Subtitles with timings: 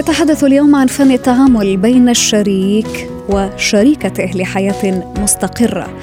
[0.00, 5.98] نتحدث اليوم عن فن التعامل بين الشريك وشريكته لحياه مستقرة.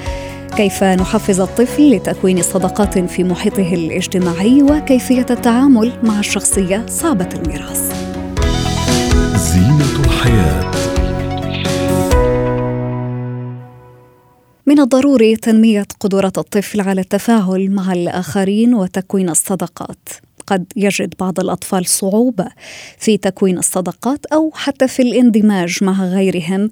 [0.56, 7.92] كيف نحفز الطفل لتكوين صداقات في محيطه الاجتماعي وكيفية التعامل مع الشخصية صعبة الميراث؟
[9.36, 10.70] زينة الحياة.
[14.66, 20.08] من الضروري تنمية قدرات الطفل على التفاعل مع الآخرين وتكوين الصداقات.
[20.48, 22.48] قد يجد بعض الأطفال صعوبة
[22.98, 26.70] في تكوين الصداقات أو حتى في الاندماج مع غيرهم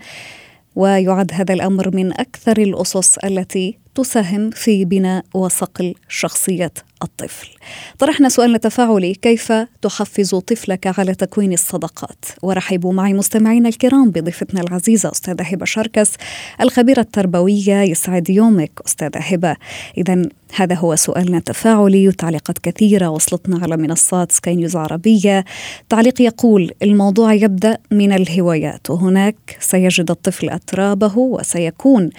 [0.77, 7.56] ويعد هذا الأمر من أكثر الأسس التي تساهم في بناء وصقل شخصية الطفل.
[7.99, 15.11] طرحنا سؤالنا التفاعلي كيف تحفز طفلك على تكوين الصداقات؟ ورحبوا معي مستمعينا الكرام بضيفتنا العزيزة
[15.11, 16.13] أستاذة هبة شركس
[16.61, 19.57] الخبيرة التربوية يسعد يومك أستاذة هبة.
[19.99, 20.23] اذا
[20.55, 25.45] هذا هو سؤالنا التفاعلي وتعليقات كثيرة وصلتنا على منصات سكاي نيوز عربية
[25.89, 32.11] تعليق يقول الموضوع يبدأ من الهوايات وهناك سيجد الطفل أترابه وسيكون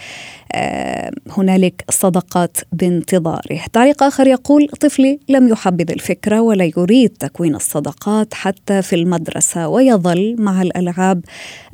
[0.51, 8.33] آه هنالك صداقات بانتظاره تعليق آخر يقول طفلي لم يحبذ الفكرة ولا يريد تكوين الصداقات
[8.33, 11.25] حتى في المدرسة ويظل مع الألعاب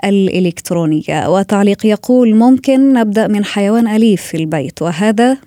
[0.05, 1.29] الإلكترونية.
[1.29, 5.37] وتعليق يقول ممكن نبدأ من حيوان أليف في البيت وهذا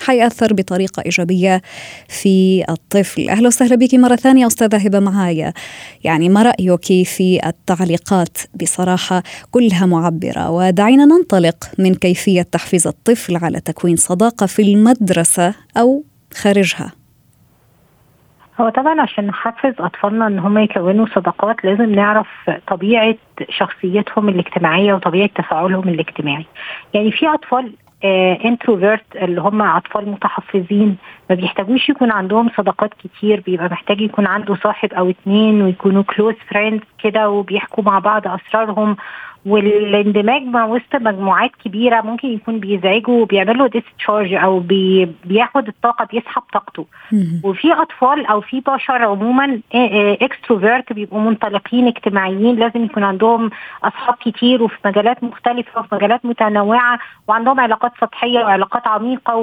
[0.00, 1.62] حيأثر بطريقة إيجابية
[2.08, 3.28] في الطفل.
[3.28, 5.52] أهلا وسهلا بك مرة ثانية أستاذة هبة معايا.
[6.04, 10.50] يعني ما رأيك في التعليقات؟ بصراحة كلها معبرة.
[10.50, 16.04] ودعينا ننطلق من كيفية تحفيز الطفل على تكوين صداقة في المدرسة أو
[16.34, 17.03] خارجها.
[18.60, 23.14] هو طبعا عشان نحفز أطفالنا إن هم يكونوا صداقات لازم نعرف طبيعة
[23.50, 26.46] شخصيتهم الاجتماعية وطبيعة تفاعلهم الاجتماعي.
[26.94, 27.72] يعني في أطفال
[28.44, 30.96] introvert اللي هم أطفال متحفظين
[31.30, 36.34] ما بيحتاجوش يكون عندهم صداقات كتير بيبقى محتاج يكون عنده صاحب أو اتنين ويكونوا close
[36.50, 38.96] friends كده وبيحكوا مع بعض أسرارهم.
[39.46, 46.42] والاندماج مع وسط مجموعات كبيرة ممكن يكون بيزعجه وبيعمل discharge أو بي بياخد الطاقة بيسحب
[46.52, 46.86] طاقته.
[47.44, 49.60] وفي أطفال أو في بشر عموما
[50.22, 53.50] extrovert بيبقوا منطلقين اجتماعيين لازم يكون عندهم
[53.84, 59.36] أصحاب كتير وفي مجالات مختلفة وفي مجالات متنوعة وعندهم علاقات سطحية وعلاقات عميقة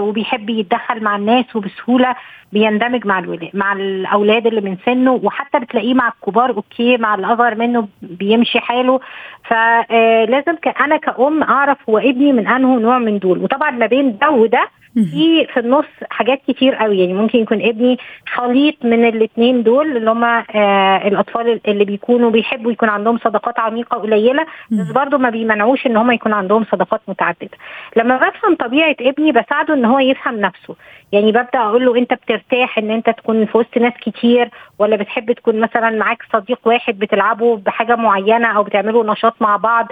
[0.00, 2.14] وبيحب يتدخل مع الناس وبسهولة
[2.52, 5.20] بيندمج مع الولاد مع الأولاد اللي من سنه.
[5.22, 9.00] وحتى بتلاقيه مع الكبار okay مع الأصغر منه بيمشي حاله.
[9.44, 13.38] فلازم أنا كأم أعرف هو ابني من انه نوع من دول.
[13.38, 16.98] وطبعا ما بين ده وده في في النص حاجات كتير قوي.
[17.00, 17.98] يعني ممكن يكون ابني
[18.34, 23.96] خليط من الاثنين دول اللي هم آه الأطفال اللي بيكونوا بيحبوا يكون عندهم صداقات عميقة
[23.98, 27.58] قليله بس برضه ما بيمنعوش إن هم يكون عندهم صداقات متعددة.
[27.96, 30.74] لما بفهم طبيعة ابني بساعده إن هو يفهم نفسه.
[31.12, 35.32] يعني ببدأ أقول له أنت بترتاح إن أنت تكون في وسط ناس كتير ولا بتحب
[35.32, 39.86] تكون مثلا معاك صديق واحد بتلعبوا بحاجة معينة أو بتعملوا نشاط مع بعض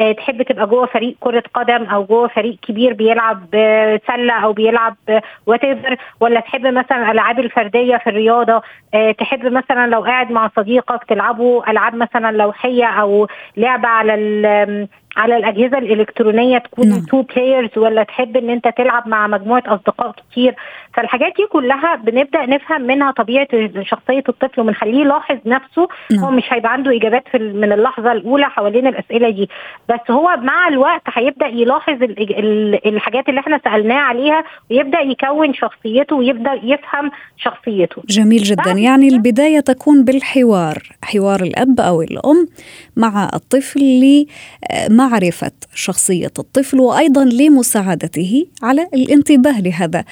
[0.00, 3.46] أه تحب تبقى جوه فريق كرة قدم أو جوه فريق كبير بيلعب
[4.06, 4.96] سلة أو بيلعب
[5.46, 5.60] وات
[6.20, 8.62] ولا تحب مثلا الالعاب الفردية في الرياضة؟
[8.94, 14.14] أه تحب مثلا لو قاعد مع صديقك تلعبوا ألعاب مثلا لوحية أو لعبة على
[15.16, 17.00] على الأجهزة الإلكترونية تكون نعم.
[17.00, 20.54] two players ولا تحب إن أنت تلعب مع مجموعة أصدقاء كتير؟
[20.94, 23.48] فالحاجات دي كلها بنبدأ نفهم منها طبيعة
[23.82, 25.88] شخصية الطفل وبنخليه يلاحظ نفسه.
[26.12, 26.24] نعم.
[26.24, 29.48] هو مش هيبقى عنده إجابات في من اللحظة الأولى حوالين الأسئلة دي.
[29.88, 32.02] بس هو مع الوقت هيبدأ يلاحظ
[32.86, 38.02] الحاجات اللي إحنا سالناه عليها ويبدأ يكون شخصيته ويبدأ يفهم شخصيته.
[38.08, 38.70] جميل جدا.
[38.70, 42.48] يعني البداية تكون بالحوار حوار الأب أو الأم
[42.96, 44.26] مع الطفل
[44.98, 50.04] لمعرفه شخصية الطفل وأيضا لمساعدته على الانتباه لهذا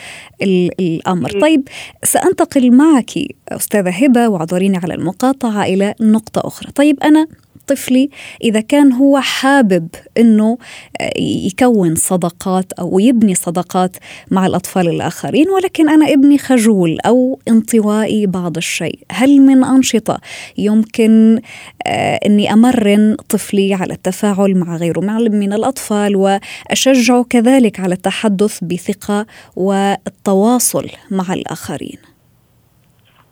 [0.42, 1.40] الأمر.
[1.40, 1.68] طيب
[2.02, 3.10] سأنتقل معك
[3.48, 6.72] أستاذة هبة واعذريني على المقاطعة إلى نقطة أخرى.
[6.72, 7.26] طيب أنا
[7.66, 8.10] طفلي
[8.44, 9.88] إذا كان هو حابب
[10.18, 10.58] إنه
[11.00, 13.96] آه، يكون صداقات أو يبني صداقات
[14.30, 18.98] مع الأطفال الآخرين ولكن أنا ابني خجول أو انطوائي بعض الشيء.
[19.12, 20.20] هل من أنشطة
[20.58, 21.40] يمكن
[21.86, 29.26] آه، إني أمرن طفلي على التفاعل مع غيره من الأطفال وأشجعه كذلك على التحدث بثقة
[29.56, 32.05] والتواصل مع الآخرين؟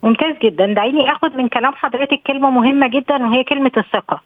[0.04, 0.66] ممتاز جدا.
[0.66, 4.20] دعيني آخد من كلام حضرتك كلمة مهمة جدا وهي كلمة الثقة.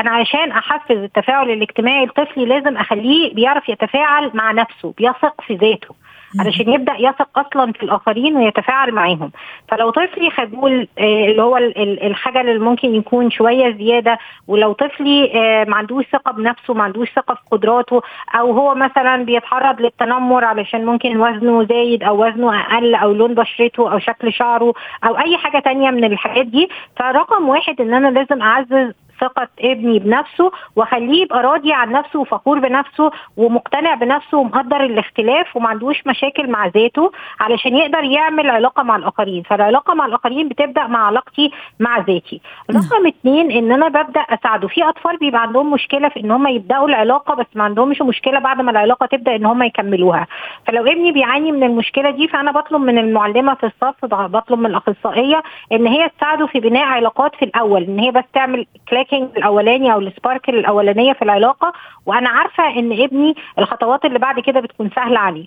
[0.00, 5.94] أنا عشان أحفز التفاعل الاجتماعي لطفلي لازم أخليه بيعرف يتفاعل مع نفسه بيثق في ذاته.
[6.38, 9.30] علشان يبدأ يثق أصلا في الآخرين ويتفاعل معاهم.
[9.68, 11.56] فلو طفلي خجول آه، اللي هو
[12.02, 14.18] الخجل اللي ممكن يكون شوية زيادة
[14.48, 18.02] ولو طفلي آه، ما عندوش ثقة بنفسه ما عندوش ثقة في قدراته
[18.34, 23.92] أو هو مثلا بيتعرض للتنمر علشان ممكن وزنه زايد أو وزنه أقل أو لون بشرته
[23.92, 24.74] أو شكل شعره
[25.04, 29.98] أو أي حاجة تانية من الحاجات دي فرقم واحد إن أنا لازم أعزز ثقة ابني
[29.98, 36.50] بنفسه واخليه يبقى راضي عن نفسه وفخور بنفسه ومقتنع بنفسه ومقدر الاختلاف وما عندوش مشاكل
[36.50, 39.42] مع ذاته علشان يقدر يعمل علاقة مع الآخرين.
[39.42, 41.50] فالعلاقة مع الآخرين بتبدأ مع علاقتي
[41.80, 42.40] مع ذاتي.
[42.70, 44.68] رقم اثنين إن أنا ببدأ أساعده.
[44.68, 48.60] في أطفال بيبقى عندهم مشكلة في إن هم يبدأوا العلاقة بس ما عندهمش مشكلة بعد
[48.60, 50.26] ما العلاقة تبدأ إن هم يكملوها.
[50.66, 55.42] فلو ابني بيعاني من المشكلة دي فأنا بطلب من المعلمة في الصف بطلب من الأخصائية
[55.72, 59.92] إن هي تساعده في بناء علاقات في الأول إن هي بس تعمل كلاك الهاكينج الأولاني
[59.92, 61.72] أو ال sparkle الأولانية في العلاقة
[62.06, 65.46] وأنا عارفة إن ابني الخطوات اللي بعد كده بتكون سهلة عليه.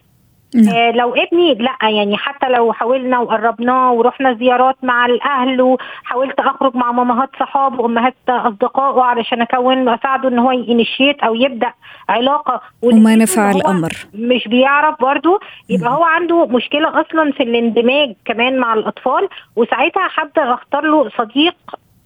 [0.56, 0.76] نعم.
[0.76, 6.76] آه لو ابني لأ يعني حتى لو حاولنا وقربناه ورحنا زيارات مع الأهل وحاولت أخرج
[6.76, 11.74] مع مامهات صحابه وامهات أصدقائه علشان أكون اساعده إن هو ي initiate أو يبدأ
[12.10, 13.92] علاقة وما نفع الأمر.
[14.14, 15.40] مش بيعرف برضه
[15.70, 21.56] يبقى هو عنده مشكلة أصلا في الاندماج كمان مع الأطفال وساعتها هبدا أختار له صديق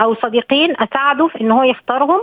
[0.02, 2.22] أو صديقين أساعده في إن هو يختارهم.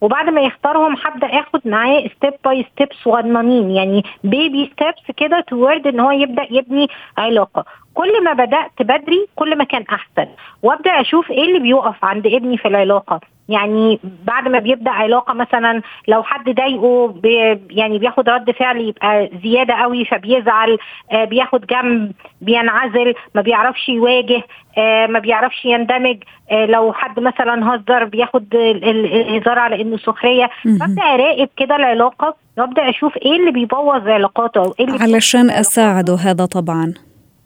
[0.00, 5.86] وبعد ما يختارهم هبدأ آخد معاه step by step صغننين يعني baby steps كده toward
[5.86, 6.88] إن هو يبدأ يبني
[7.18, 7.64] علاقة.
[7.94, 10.28] كل ما بدأت بدري كل ما كان أحسن.
[10.62, 13.20] وأبدأ أشوف إيه اللي بيقف عند ابني في العلاقة.
[13.48, 19.30] يعني بعد ما بيبدأ علاقة مثلا لو حد ضايقه بي يعني بياخد رد فعل يبقى
[19.42, 20.78] زيادة قوي فبيزعل
[21.12, 24.42] آه بياخد جنب بينعزل ما بيعرفش يواجه
[24.78, 26.16] آه ما بيعرفش يندمج
[26.50, 30.50] آه لو حد مثلا هزر بياخد الهزار على إنه سخرية.
[30.64, 36.46] ببدا أراقب كده العلاقة وأبدأ أشوف إيه اللي بيبوظ علاقاته إيه اللي علشان أساعده هذا
[36.46, 36.94] طبعا.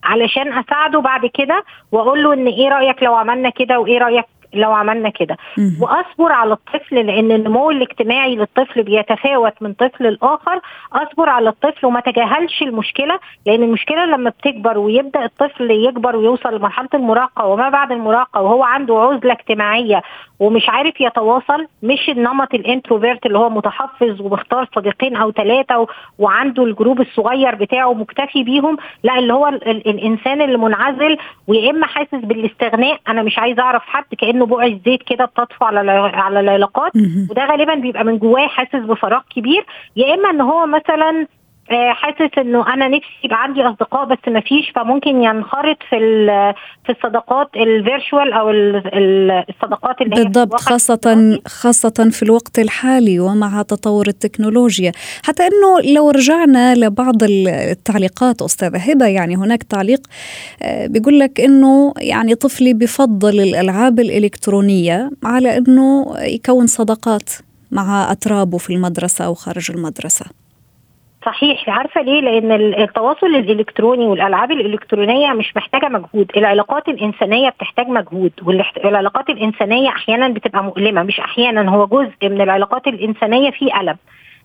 [0.05, 4.25] علشان أساعده بعد كده واقول له إن إيه رأيك لو عملنا كده وإيه رأيك
[4.55, 5.37] لو عملنا كده.
[5.81, 10.61] وأصبر على الطفل لأن النمو الاجتماعي للطفل بيتفاوت من طفل لآخر.
[10.93, 16.89] أصبر على الطفل وما تجاهلش المشكلة لأن المشكلة لما بتكبر ويبدأ الطفل يكبر ويوصل لمرحلة
[16.95, 20.03] المراهقة وما بعد المراهقة وهو عنده عزلة اجتماعية
[20.41, 25.87] ومش عارف يتواصل مش النمط ال introvert اللي هو متحفظ وبيختار صديقين أو ثلاثة
[26.19, 31.87] وعنده ال group الصغير بتاعه مكتفي بيهم لا اللي هو الإنسان اللي منعزل ويا إما
[31.87, 34.05] حاسس بالإستغناء أنا مش عايز أعرف حد
[34.38, 36.93] كانه بقع زيت كده بتطفو على على العلاقات
[37.31, 41.26] وده غالبا بيبقى من جواه حاسس بفراغ كبير يا إما إن هو مثلا
[41.70, 45.97] حاسس إنه أنا نفسي يبقى عندي أصدقاء بس ما فيش فممكن ينخرط في
[46.87, 54.93] في الصداقات الفيرشوال أو الصداقات اللي بالضبط خاصة خاصة في الوقت الحالي ومع تطور التكنولوجيا.
[55.25, 60.00] حتى إنه لو رجعنا لبعض التعليقات أستاذة هبة يعني هناك تعليق
[60.62, 67.31] آه، بيقول لك إنه يعني طفلي بفضل الألعاب الإلكترونية على إنه يكون صداقات
[67.71, 70.26] مع أترابه في المدرسة أو خارج المدرسة.
[71.27, 71.69] صحيح.
[71.71, 76.31] عارفة ليه؟ لأن التواصل الإلكتروني والألعاب الإلكترونية مش محتاجة مجهود.
[76.37, 81.71] العلاقات الإنسانية بتحتاج مجهود والعلاقات الإنسانية أحيانا بتبقى مؤلمة مش أحيانا.
[81.71, 83.97] هو جزء من العلاقات الإنسانية فيه ألم.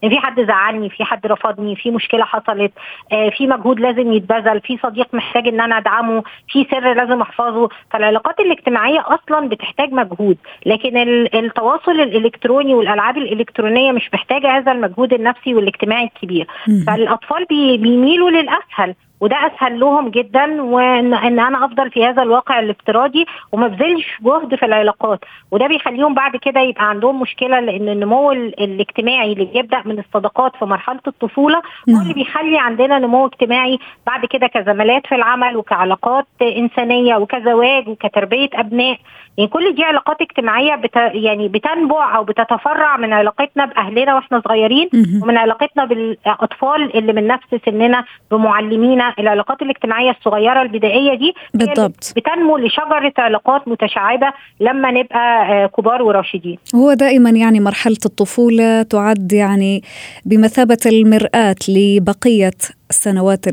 [0.04, 2.72] إن في حد زعلني في حد رفضني في مشكلة حصلت
[3.12, 7.70] آه، في مجهود لازم يتبذل في صديق محتاج إن أنا أدعمه في سر لازم أحفظه.
[7.92, 10.98] فالعلاقات الاجتماعية أصلا بتحتاج مجهود لكن
[11.34, 16.48] التواصل الإلكتروني والألعاب الإلكترونية مش محتاجة هذا المجهود النفسي والاجتماعي الكبير.
[16.88, 18.96] فالأطفال بيميلوا للأسهل.
[19.24, 24.56] وده أسهل لهم جدا وان إن أنا أفضل في هذا الواقع الافتراضي وما بذلش جهد
[24.56, 25.20] في العلاقات
[25.52, 30.66] وده بيخليهم بعد كده يبقى عندهم مشكلة لأن النمو الاجتماعي اللي بيبدأ من الصداقات في
[30.66, 32.14] مرحلة الطفولة هو اللي نعم.
[32.14, 38.98] بيخلي عندنا نمو اجتماعي بعد كده كزمالات في العمل وكعلاقات إنسانية وكزواج وكتربية أبناء
[39.38, 44.90] يعني كل دي علاقات اجتماعية بت يعني بتنبع أو بتتفرع من علاقتنا بأهلنا وإحنا صغيرين
[45.24, 49.14] ومن علاقتنا بالأطفال اللي من نفس سننا بمعلمينا.
[49.20, 52.14] العلاقات الاجتماعية الصغيرة البدائية دي بالضبط.
[52.16, 54.28] بتنمو لشجرة علاقات متشعبة
[54.60, 56.58] لما نبقى آه، كبار وراشدين.
[56.76, 59.82] هو دائما يعني مرحلة الطفولة تعد يعني
[60.26, 62.52] بمثابة المرآة لبقية
[62.90, 63.46] السنوات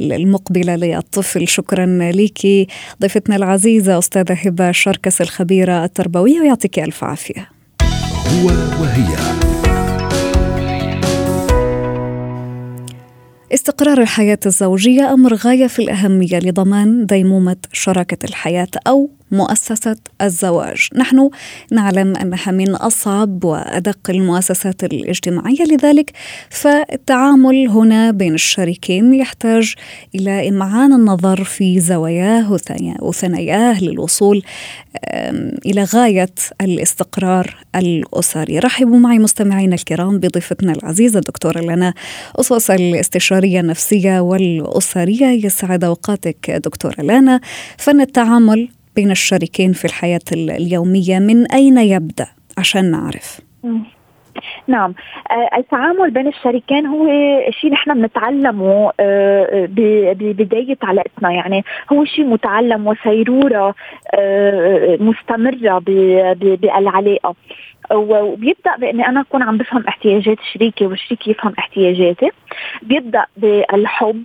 [0.00, 1.48] المقبلة للطفل.
[1.48, 2.68] شكرا لك
[3.00, 7.48] ضيفتنا العزيزة أستاذة هبة شركس الخبيرة التربوية ويعطيك ألف عافية.
[8.26, 8.46] هو
[8.80, 9.38] وهي.
[13.54, 20.88] استقرار الحياة الزوجية أمر غاية في الأهمية لضمان ديمومة شراكة الحياة أو مؤسسة الزواج.
[20.94, 21.30] نحن
[21.72, 26.12] نعلم أنها من أصعب وأدق المؤسسات الاجتماعية لذلك
[26.50, 29.74] فالتعامل هنا بين الشريكين يحتاج
[30.14, 32.52] إلى إمعان النظر في زواياه
[33.00, 34.42] وثناياه للوصول
[35.66, 38.58] إلى غاية الاستقرار الأسري.
[38.58, 41.94] رحبوا معي مستمعينا الكرام بضيفتنا العزيزة الدكتورة لنا
[42.36, 45.26] أسس الاستشارية النفسية والأسرية.
[45.26, 47.40] يسعد أوقاتك دكتورة لنا.
[47.78, 48.68] فن التعامل
[48.98, 52.26] بين الشريكين في الحياة اليومية من أين يبدأ؟
[52.58, 53.40] عشان نعرف.
[54.66, 54.94] نعم.
[55.30, 57.06] آه، التعامل بين الشريكين هو
[57.50, 61.30] شيء نحن بنتعلمه آه، ببداية علاقتنا.
[61.30, 63.74] يعني هو شيء متعلم وسيرورة
[64.14, 65.78] آه، مستمرة
[66.38, 67.34] بالعلاقة.
[67.94, 72.30] وبيبدأ باني أنا أكون عم بفهم احتياجات شريكي وشريكي يفهم احتياجاتي.
[72.82, 74.22] بيبدأ بالحب.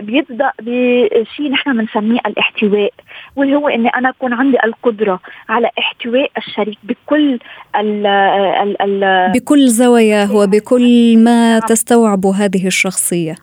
[0.00, 2.92] بيبدأ بشيء نحن بنسميه الاحتواء
[3.36, 7.38] واللي هو إني أنا أكون عندي القدرة على احتواء الشريك بكل
[7.76, 13.34] ال ال ال بكل زواياه وبكل ما تستوعبه هذه الشخصية.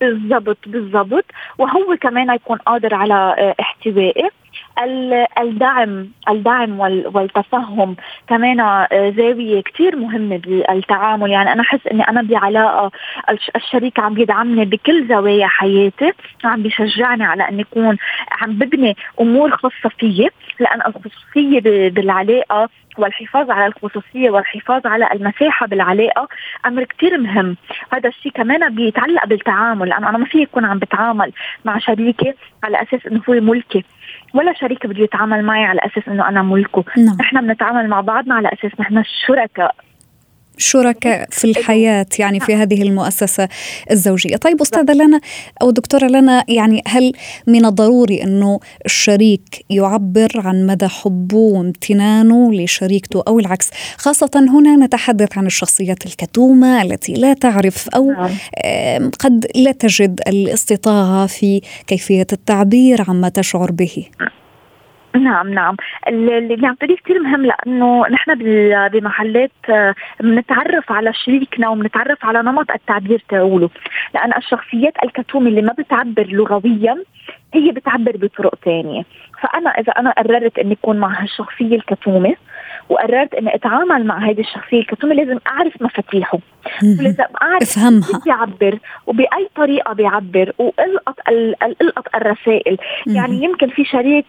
[0.00, 1.24] بالضبط بالضبط.
[1.58, 4.30] وهو كمان يكون قادر على احتوائي
[5.38, 6.80] الدعم الدعم
[7.14, 7.96] والتفهم
[8.28, 11.30] كمان آه، زاوية كثير مهمة بالتعامل.
[11.30, 12.90] يعني أنا أحس إني أنا بعلاقة
[13.56, 16.12] الشريك عم يدعمني بكل زوايا حياتي
[16.44, 17.96] عم بيشجعني على إني أكون
[18.40, 26.28] عم ببني أمور خاصة فيي لأن الخصوصية بالعلاقة والحفاظ على الخصوصية والحفاظ على المساحة بالعلاقة
[26.66, 27.56] أمر كثير مهم.
[27.92, 31.32] هذا الشيء كمان بيتعلق بالتعامل لأنه أنا ما في يكون عم بتعامل
[31.64, 33.84] مع شريكي على أساس إنه هو ملكي.
[34.34, 37.16] ولا شريك بده يتعامل معي على أساس إنه أنا ملكه نعم.
[37.20, 39.74] نحن بنتعامل مع بعضنا على أساس نحن شركاء
[40.62, 43.48] شركاء في الحياة يعني في هذه المؤسسة
[43.90, 44.36] الزوجية.
[44.36, 45.20] طيب أستاذة لنا
[45.62, 47.12] أو دكتورة لنا يعني هل
[47.46, 55.38] من الضروري أنه الشريك يعبر عن مدى حبه وامتنانه لشريكته أو العكس؟ خاصة هنا نتحدث
[55.38, 58.30] عن الشخصيات الكتومة التي لا تعرف أو نعم.
[59.18, 64.06] قد لا تجد الاستطاعة في كيفية التعبير عما تشعر به.
[65.20, 65.76] نعم نعم.
[66.08, 68.34] اللي بنعتبره كثير مهم لأنه نحن
[68.92, 73.70] بمحلات آه، بنتعرف على شريكنا وبنتعرف على نمط التعبير تاعوله.
[74.14, 76.96] لأن الشخصيات الكتومة اللي ما بتعبر لغويا
[77.54, 79.02] هي بتعبر بطرق ثانية
[79.42, 82.34] فأنا إذا أنا قررت إني أكون مع هالشخصية الكتومة
[82.88, 86.38] وقررت إني أتعامل مع هذه الشخصية الكتومة لازم أعرف مفاتيحه.
[86.82, 88.20] ولازم أعرف أفهمها.
[88.24, 91.16] بيعبر وبأي طريقة بيعبر وإلقط
[91.82, 92.78] إلقط الرسائل.
[93.06, 94.26] يعني يمكن في شريك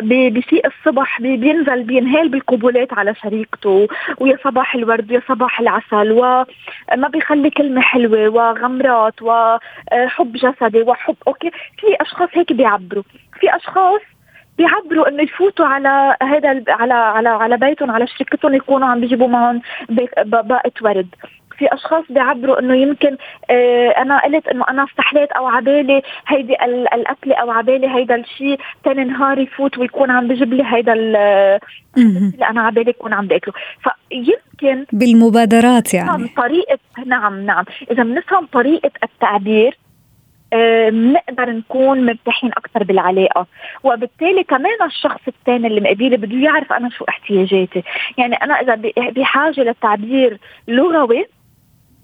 [0.00, 3.88] بيسيء الصبح بينزل بينهال بالقبولات على شريكته
[4.20, 11.50] ويا صباح الورد ويا صباح العسل وما بيخلي كلمة حلوة وغمرات وحب جسدي وحب أوكي؟
[11.50, 13.02] في أشخاص هيك بيعبروا
[13.40, 14.00] في أشخاص
[14.58, 19.62] بيعبروا إنه يفوتوا على هذا على على على بيتهم على شركتهم يكونوا عم بيجيبوا معهم
[20.24, 21.14] باقة ورد.
[21.60, 23.16] في أشخاص بيعبروا إنه يمكن
[23.50, 26.54] آه أنا قلت إنه أنا استحليت أو عبالي هيدي
[26.94, 31.60] الأكلة أو عبالي هيدا الشيء ثاني نهار يفوت ويكون عم بجيب لي هيدا اللي
[32.50, 33.54] أنا عبالي يكون عم بأكله.
[33.82, 36.28] فيمكن بالمبادرات يعني.
[36.36, 37.64] طريقه نعم نعم.
[37.90, 39.78] إذا بنفهم طريقة التعبير
[40.90, 43.46] بنقدر نكون مرتاحين أكثر بالعلاقة.
[43.84, 47.82] وبالتالي كمان الشخص الثاني اللي مقابلي بده يعرف أنا شو احتياجاتي.
[48.18, 50.38] يعني أنا إذا بحاجة لتعبير
[50.68, 51.26] لغوي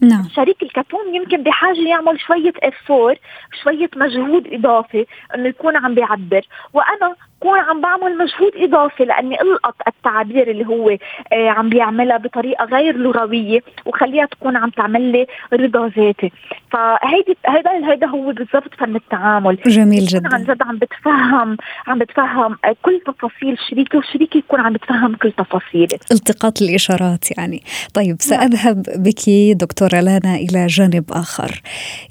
[0.01, 0.27] نعم.
[0.27, 3.15] الشريك الكتوم يمكن بحاجة يعمل شوية افور
[3.63, 6.47] شوية مجهود إضافي إنه يكون عم بيعبر.
[6.73, 7.15] وأنا
[7.47, 12.97] كون عم بعمل مجهود إضافي لأني ألقط التعابير اللي هو آه عم بيعملها بطريقة غير
[12.97, 16.33] لغوية وخليها تكون عم تعمل لي رضا ذاتي.
[16.73, 19.59] فهيدي هيدا هيدا هو بالضبط فن التعامل.
[19.67, 20.29] جميل جدا.
[20.35, 25.99] عن جد عم بتفهم عم بتفهم كل تفاصيل شريكي وشريكي يكون عم بتفهم كل تفاصيلي.
[26.13, 27.63] التقاط الإشارات يعني.
[27.95, 28.17] طيب نعم.
[28.19, 31.63] سأذهب بك دكتور دكتورة لانا إلى جانب آخر.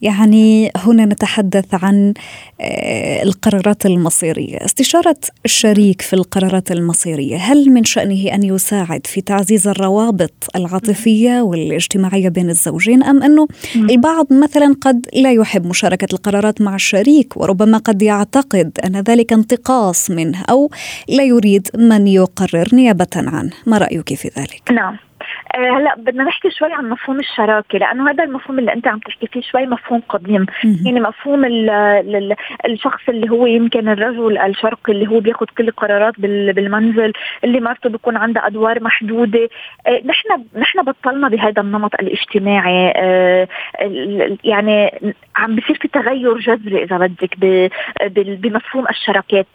[0.01, 2.13] يعني هنا نتحدث عن
[2.61, 4.57] آه، القرارات المصيرية.
[4.65, 5.15] استشارة
[5.45, 12.49] الشريك في القرارات المصيرية هل من شأنه أن يساعد في تعزيز الروابط العاطفية والاجتماعية بين
[12.49, 18.79] الزوجين أم أنه البعض مثلا قد لا يحب مشاركة القرارات مع الشريك وربما قد يعتقد
[18.85, 20.71] أن ذلك انتقاص منه أو
[21.09, 24.97] لا يريد من يقرر نيابة عنه؟ ما رأيك في ذلك؟ نعم.
[25.55, 29.41] هلا بدنا نحكي شوي عن مفهوم الشراكة لأنه هذا المفهوم اللي أنت عم تحكي فيه
[29.41, 30.45] شوي مفهوم قديم.
[30.85, 36.19] يعني مفهوم ال ال الشخص اللي هو يمكن الرجل الشرقي اللي هو بياخذ كل القرارات
[36.19, 37.13] بالمنزل
[37.43, 39.49] اللي مرته بيكون عندها أدوار محدودة.
[39.87, 40.27] آه، نحن
[40.57, 42.93] نحن بطلنا بهذا النمط الاجتماعي.
[42.95, 43.47] آه،
[44.43, 44.91] يعني
[45.35, 47.37] عم بصير في تغير جذري إذا بدك
[48.41, 49.47] بمفهوم الشراكات.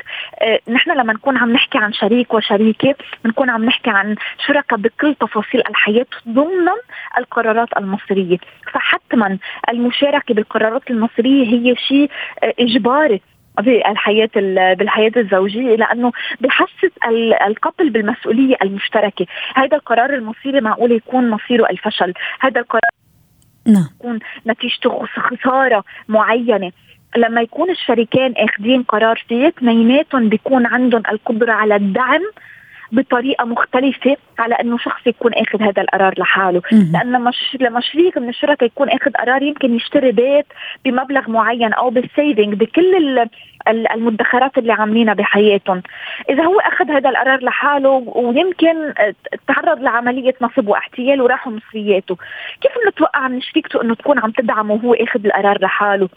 [0.68, 2.94] نحن لما نكون عم نحكي عن شريك وشريكة
[3.25, 6.68] بنكون عم نحكي عن شركاء بكل تفاصيل الحياة ضمن
[7.18, 8.38] القرارات المصيرية.
[8.72, 12.10] فحتما المشاركة بالقرارات المصيرية هي شيء
[12.42, 13.20] إجباري
[13.58, 14.30] بالحياة
[14.74, 16.92] بالحياة الزوجية لأنه بحسس
[17.46, 19.26] القتل بالمسؤولية المشتركة.
[19.54, 22.14] هذا القرار المصيري معقول يكون مصيره الفشل.
[22.40, 22.90] هذا القرار
[23.66, 23.88] نعم.
[23.96, 26.72] يكون نتيجته خسارة معينة.
[27.16, 32.22] لما يكون الشريكين أخذين قرار فيه اثنيناتهم بيكون عندهم القدرة على الدعم
[32.92, 36.62] بطريقة مختلفة على إنه شخص يكون آخذ هذا القرار لحاله.
[36.73, 40.47] لأن لما لما شريك من الشركاء يكون آخذ قرار يمكن يشتري بيت
[40.85, 43.26] بمبلغ معين أو بالسيفنج بكل
[43.68, 45.82] المدخرات اللي عاملينها بحياتهم.
[46.30, 48.92] إذا هو أخذ هذا القرار لحاله ويمكن
[49.49, 52.16] تعرض لعملية نصب واحتيال وراحوا مصرياته
[52.61, 56.09] كيف بنتوقع من شريكته إنه تكون عم تدعمه وهو آخذ القرار لحاله؟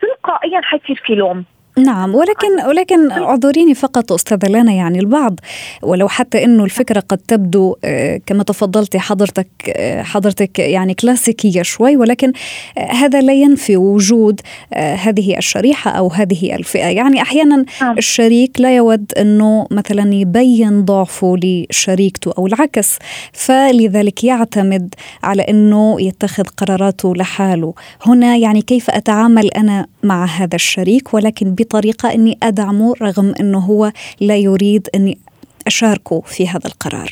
[0.00, 1.44] تلقائيا حيصير في لوم.
[1.78, 5.40] نعم ولكن ولكن اعذريني فقط استاذه لانا يعني البعض
[5.82, 11.96] ولو حتى إنه الفكرة قد تبدو آه، كما تفضلتي حضرتك آه، حضرتك يعني كلاسيكية شوي
[11.96, 12.32] ولكن
[12.78, 14.40] آه، هذا لا ينفي وجود
[14.76, 16.86] هذه الشريحة أو هذه الفئة.
[16.86, 17.98] يعني أحيانا نعم.
[17.98, 22.98] الشريك لا يود إنه مثلا يبين ضعفه لشريكته أو العكس
[23.32, 27.74] فلذلك يعتمد على إنه يتخذ قراراته لحاله.
[28.06, 33.92] هنا يعني كيف أتعامل أنا مع هذا الشريك ولكن بطريقة أني أدعمه رغم أنه هو
[34.20, 35.18] لا يريد أني
[35.66, 37.10] أشاركه في هذا القرار.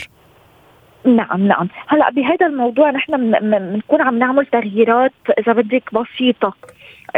[1.05, 1.69] نعم نعم.
[1.89, 6.55] هلأ بهذا الموضوع نحن بنكون عم نعمل تغييرات إذا بدك بسيطة.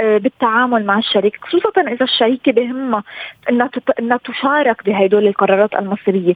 [0.03, 3.03] بالتعامل مع الشريك خصوصا إذا الشريكه بهمها
[3.51, 6.35] إنها إنها تشارك بهدول القرارات المصيرية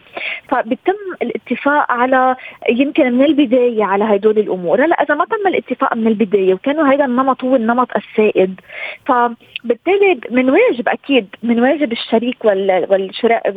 [0.48, 0.92] فبيتم
[1.22, 2.36] الاتفاق على
[2.68, 7.04] يمكن من البداية على هدول الأمور هلأ إذا ما تم الاتفاق من البداية وكانوا هذا
[7.04, 8.60] النمط هو النمط السائد
[9.06, 13.52] فبالتالي من واجب أكيد من واجب الشريك والشراء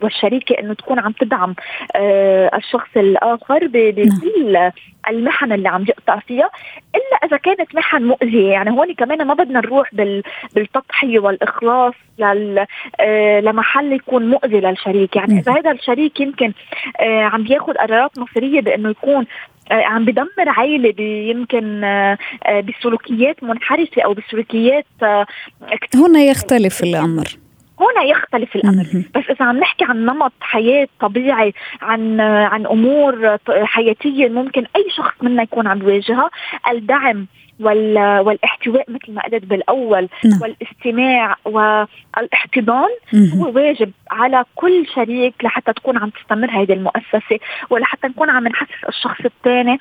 [0.00, 1.54] والشريكة إنه تكون عم تدعم
[1.96, 4.72] آه، الشخص الآخر بكل نعم.
[5.08, 6.50] المحن اللي عم يقطع فيها
[6.94, 8.50] إلا إذا كانت محن مؤذية.
[8.50, 10.22] يعني هون كمان ما بدنا نروح بال
[10.54, 12.66] بالتضحية والإخلاص لل
[13.00, 15.16] آه لمحل يكون مؤذي للشريك.
[15.16, 16.52] يعني إذا هذا الشريك يمكن
[17.00, 19.26] آه عم بياخذ قرارات مصيرية بإنه يكون
[19.70, 24.86] آه، عم بدمر عائلة يمكن آه، آه، بسلوكيات منحرفة أو بسلوكيات
[25.94, 27.28] هنا يختلف الأمر.
[27.80, 28.84] هنا يختلف الأمر.
[29.14, 35.14] بس إذا عم نحكي عن نمط حياة طبيعي عن عن أمور حياتية ممكن أي شخص
[35.22, 36.30] منا يكون عم يواجهها
[36.70, 37.26] الدعم
[37.60, 40.42] والاحتواء مثل ما قلت بالأول نعم.
[40.42, 42.88] والاستماع والاحتضان
[43.34, 47.38] هو واجب على كل شريك لحتى تكون عم تستمر هذه المؤسسة
[47.70, 49.78] ولحتى نكون عم نحسس الشخص الثاني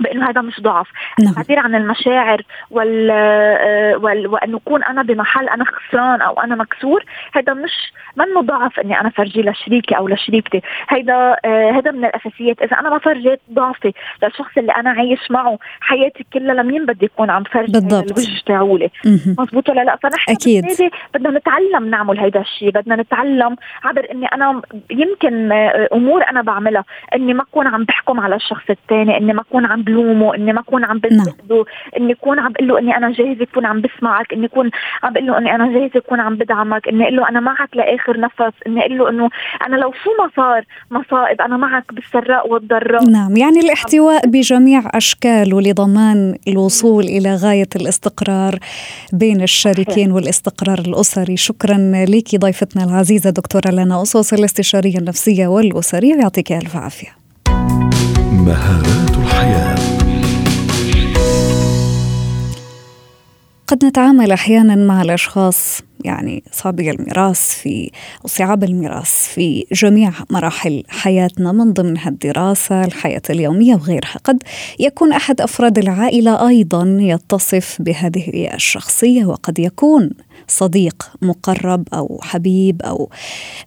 [0.00, 0.88] بأنه هذا مش ضعف.
[1.20, 1.28] نعم.
[1.28, 4.26] التعبير عن المشاعر وال, آه، وال...
[4.26, 9.10] وأن أكون أنا بمحل أنا خسران أو أنا مكسور هذا مش منه ضعف إني أنا
[9.10, 10.62] فرجيه لشريكي أو لشريكتي.
[10.88, 12.62] هذا آه هذا من الأساسيات.
[12.62, 13.92] إذا أنا ما فرجيت ضعفي.
[14.22, 17.72] للشخص اللي أنا عايش معه حياتي كلها لمين بدي اكون عم فرجي.
[17.72, 18.10] بالضبط.
[18.12, 18.90] الوجه تاعولي.
[19.38, 20.64] مزبوط ولا لا؟ فنحن أكيد.
[21.14, 26.84] بدنا نتعلم نعمل هذا الشيء بدنا نتعلم عبر إني أنا يمكن آه، أمور أنا بعملها.
[27.14, 30.60] إني ما أكون عم بحكم على الشخص الثاني إني ما أكون عم بلومه إني ما
[30.60, 31.24] اكون عم نعم.
[31.24, 31.64] بنتقده
[31.96, 34.70] إني اكون عم بقول له إني أنا جاهزة اكون عم بسمعك إني اكون
[35.02, 38.20] عم بقول له إني أنا جاهزة اكون عم بدعمك إني أقول له أنا معك لآخر
[38.20, 39.28] نفس إني أقول له إنه
[39.66, 43.10] أنا لو شو ما صار مصائب أنا معك بالسراء والضراء.
[43.10, 48.58] نعم يعني الاحتواء بجميع اشكاله لضمان الوصول إلى غاية الاستقرار
[49.12, 51.36] بين الشريكين والاستقرار الأسري.
[51.36, 51.76] شكرا
[52.08, 57.08] لك ضيفتنا العزيزة دكتورة لنا أصوص الاستشارية النفسية والأسرية يعطيك ألف عافية.
[58.32, 59.77] مهارات الحياة.
[63.68, 67.90] قد نتعامل أحيانا مع الأشخاص يعني صابي الميراث في
[68.26, 74.18] صعاب الميراث في جميع مراحل حياتنا من ضمنها الدراسة الحياة اليومية وغيرها.
[74.24, 74.42] قد
[74.78, 80.10] يكون أحد أفراد العائلة أيضا يتصف بهذه الشخصية وقد يكون
[80.48, 83.10] صديق مقرب أو حبيب أو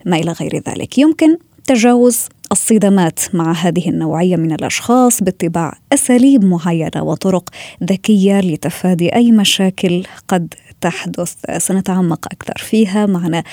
[0.05, 0.97] ما إلى غير ذلك.
[0.97, 1.37] يمكن
[1.67, 7.49] تجاوز الصدمات مع هذه النوعية من الأشخاص باتباع أساليب معينة وطرق
[7.83, 11.35] ذكية لتفادي أي مشاكل قد تحدث.
[11.57, 13.43] سنتعمق أكثر فيها معنا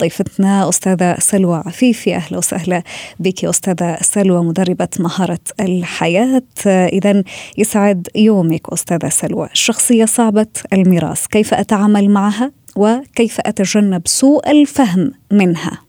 [0.00, 2.16] ضيفتنا أستاذة سلوى عفيفي.
[2.16, 2.82] أهلا وسهلا
[3.20, 6.42] بك أستاذة سلوى مدربة مهارة الحياة.
[6.66, 7.22] إذا
[7.58, 9.48] يسعد يومك أستاذة سلوى.
[9.52, 15.87] الشخصية صعبة الميراث كيف أتعامل معها؟ وكيف أتجنب سوء الفهم منها؟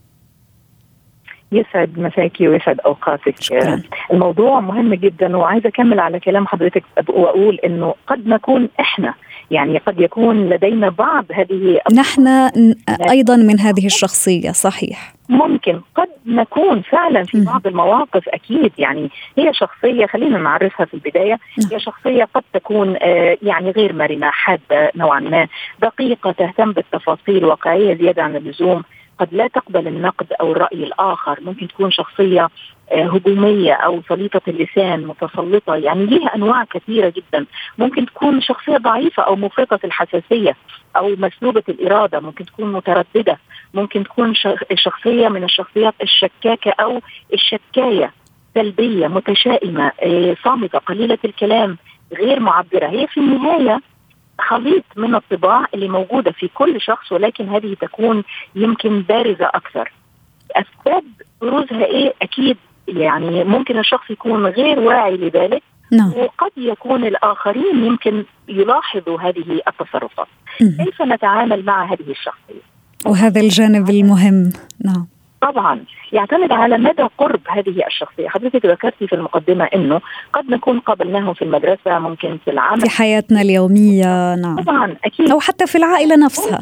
[1.52, 3.42] يسعد مساكي ويسعد أوقاتك.
[3.42, 3.82] شكرا.
[4.14, 9.14] الموضوع مهم جدا وعايزة أكمل على كلام حضرتك وأقول إنه قد نكون إحنا
[9.52, 12.28] يعني قد يكون لدينا بعض هذه نحن
[13.10, 15.14] أيضا من هذه الشخصية صحيح.
[15.30, 15.82] ممكن.
[15.96, 18.72] قد نكون فعلا في بعض المواقف أكيد.
[18.78, 21.40] يعني هي شخصية خلينا نعرفها في البداية
[21.72, 25.48] هي شخصية قد تكون آه، يعني غير مرنة حادة نوعا ما
[25.82, 28.84] دقيقة تهتم بالتفاصيل واقعية زيادة عن اللزوم.
[29.20, 31.40] قد لا تقبل النقد أو الرأي الآخر.
[31.42, 32.50] ممكن تكون شخصية
[32.92, 35.76] آه، هجومية أو سليطة اللسان متسلطة.
[35.76, 37.46] يعني ليها أنواع كثيرة جدا.
[37.78, 40.56] ممكن تكون شخصية ضعيفة أو مفرطة الحساسية
[40.96, 42.20] أو مسلوبه الإرادة.
[42.20, 43.38] ممكن تكون مترددة.
[43.74, 44.34] ممكن تكون
[44.74, 47.02] شخصية من الشخصيات الشكاكة أو
[47.34, 48.12] الشكاية
[48.56, 51.78] سلبية متشائمة آه، صامتة قليلة الكلام
[52.14, 52.88] غير معبرة.
[52.88, 53.82] هي في النهاية
[54.40, 58.24] خليط من الطباع اللي موجودة في كل شخص ولكن هذه تكون
[58.56, 59.92] يمكن بارزة أكثر.
[60.52, 61.04] أسباب
[61.42, 66.14] بروزها إيه؟ أكيد يعني ممكن الشخص يكون غير واعي لذلك نعم.
[66.18, 70.28] وقد يكون الآخرين يمكن يلاحظوا هذه التصرفات.
[70.58, 72.62] كيف نتعامل مع هذه الشخصية؟
[73.06, 74.54] وهذا الجانب المهم.
[74.86, 75.08] نعم.
[75.42, 75.80] طبعا
[76.14, 78.30] يعتمد على مدى قرب هذه الشخصية.
[78.30, 80.02] حضرتك ذكرتي في المقدمة أنه
[80.34, 82.82] قد نكون قابلناهم في المدرسة ممكن في العمل.
[82.82, 84.64] في حياتنا اليومية نعم.
[84.64, 85.32] طبعا أكيد.
[85.32, 86.60] أو حتى في العائلة نفسها.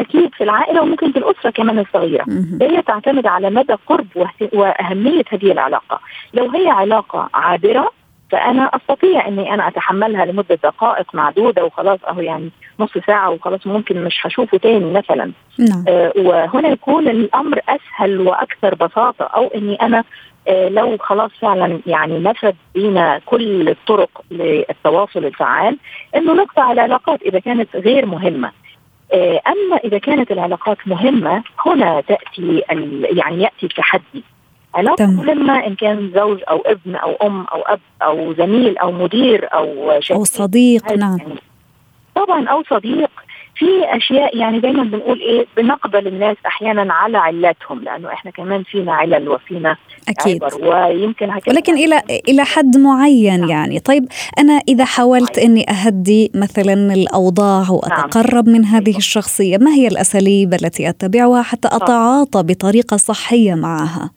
[0.00, 2.24] أكيد في العائلة وممكن في الأسرة كمان الصغيرة.
[2.62, 4.06] هي تعتمد على مدى قرب
[4.52, 6.00] وأهمية هذه العلاقة.
[6.34, 7.90] لو هي علاقة عابرة
[8.30, 14.04] فأنا أستطيع إني أنا أتحملها لمدة دقائق معدودة وخلاص أهو يعني نص ساعة وخلاص ممكن
[14.04, 15.32] مش هشوفه تاني مثلا.
[15.58, 15.84] نعم.
[15.88, 20.04] آه وهنا يكون الأمر أسهل وأكثر بساطة أو إني أنا
[20.48, 25.78] آه لو خلاص فعلا يعني نفذ بينا كل الطرق للتواصل الفعال
[26.16, 28.50] إنه نقطع العلاقات إذا كانت غير مهمة.
[29.12, 32.62] آه أما إذا كانت العلاقات مهمة هنا تأتي
[33.16, 34.24] يعني يأتي التحدي.
[34.76, 39.48] علاقة مهمة إن كان زوج أو ابن أو أم أو أب أو زميل أو مدير
[39.52, 41.18] أو أو صديق نعم.
[41.18, 41.40] يعني.
[42.14, 43.10] طبعا أو صديق.
[43.58, 48.92] في أشياء يعني دايما بنقول إيه بنقبل الناس أحيانا على علاتهم لأنه إحنا كمان فينا
[48.94, 49.76] علل وفينا
[50.08, 50.44] أكيد.
[50.62, 53.50] ويمكن ولكن إلى إلى حد معين نعم.
[53.50, 53.78] يعني.
[53.78, 54.08] طيب
[54.38, 57.70] أنا إذا حاولت إني أهدي مثلا الأوضاع نعم.
[57.74, 64.10] وأتقرب من هذه الشخصية ما هي الأساليب التي أتبعها حتى أتعاطى بطريقة صحية معها؟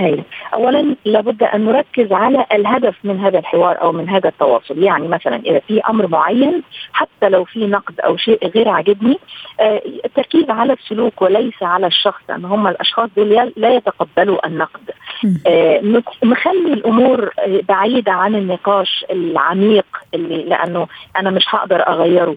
[0.00, 0.24] أي.
[0.54, 4.82] أولا لابد أن نركز على الهدف من هذا الحوار أو من هذا التواصل.
[4.82, 9.18] يعني مثلا إذا في أمر معين حتى لو في نقد أو شيء غير عاجبني
[9.60, 14.90] آه التركيز على السلوك وليس على الشخص لأن هم الأشخاص دول لا يتقبلوا النقد.
[15.46, 17.30] آه نخلي الأمور
[17.68, 22.36] بعيدة عن النقاش العميق اللي لأنه أنا مش هقدر أغيره.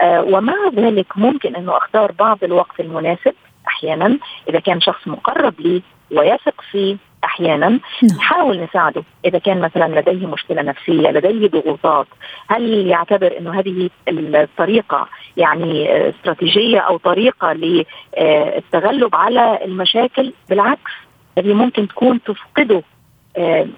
[0.00, 3.34] آه ومع ذلك ممكن أنه أختار بعض الوقت المناسب
[3.68, 4.18] أحيانا
[4.48, 7.80] إذا كان شخص مقرب لي ويثق فيه أحيانا.
[8.16, 8.64] نحاول نعم.
[8.64, 12.06] نساعده إذا كان مثلا لديه مشكلة نفسية لديه ضغوطات.
[12.48, 20.92] هل يعتبر إنه هذه الطريقة يعني استراتيجية أو طريقة للتغلب على المشاكل؟ بالعكس
[21.38, 22.82] هذه ممكن تكون تفقده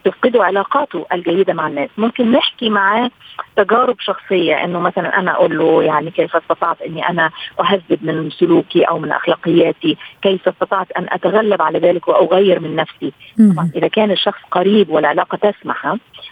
[0.05, 1.89] تفقدوا علاقاته الجيدة مع الناس.
[1.99, 3.11] ممكن نحكي معاه
[3.57, 8.83] تجارب شخصية إنه مثلا أنا أقول له يعني كيف استطعت إني أنا أهذب من سلوكي
[8.83, 14.11] أو من أخلاقياتي؟ كيف استطعت أن أتغلب على ذلك وأغير من نفسي؟ طبعا إذا كان
[14.11, 15.85] الشخص قريب والعلاقة تسمح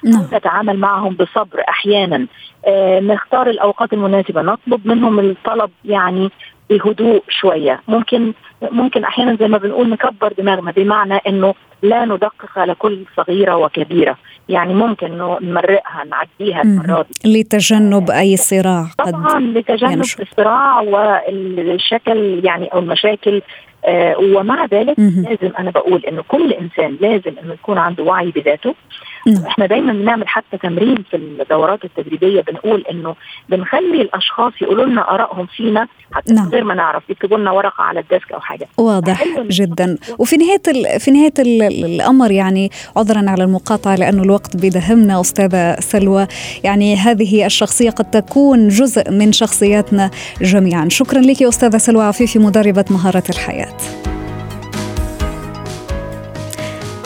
[0.05, 0.29] نعم.
[0.33, 2.27] نتعامل معهم بصبر أحيانا.
[2.67, 6.31] آه نختار الأوقات المناسبة نطلب منهم الطلب يعني
[6.71, 12.75] بهدوء شوية ممكن ممكن أحيانا زي ما بنقول نكبر دماغنا بمعنى إنه لا ندقق على
[12.75, 14.17] كل صغيرة وكبيرة
[14.49, 20.23] يعني ممكن نمرقها نعديها المرة دي لتجنب أي صراع طبعا لتجنب ينشر.
[20.23, 23.43] الصراع والشكل يعني أو المشاكل
[23.85, 25.27] آه ومع ذلك مم.
[25.29, 28.75] لازم أنا بقول إنه كل إنسان لازم إنه يكون عنده وعي بذاته.
[29.47, 33.15] إحنا دايما بنعمل حتى تمرين في الدورات التدريبية بنقول إنه
[33.49, 36.49] بنخلي الأشخاص يقولوا لنا آرائهم فينا حتى نعم.
[36.49, 38.69] غير ما نعرف يكتبوا لنا ورقة على الديسك أو حاجة.
[38.79, 39.99] واضح جدا.
[40.19, 41.01] وفي نهاية ال...
[41.01, 41.63] في نهاية ال...
[41.63, 46.27] الأمر يعني عذرا على المقاطعة لأنه الوقت بيدهمنا أستاذة سلوى.
[46.65, 50.89] يعني هذه الشخصية قد تكون جزء من شخصياتنا جميعا.
[50.89, 54.18] شكرا لك أستاذة سلوى عفيفي مدربة مهارات الحياة.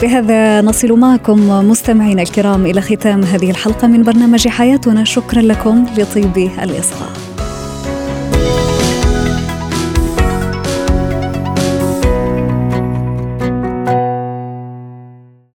[0.03, 5.03] بهذا نصل معكم مستمعينا الكرام إلى ختام هذه الحلقة من برنامج حياتنا.
[5.03, 7.32] شكرا لكم لطيب الإصغاء.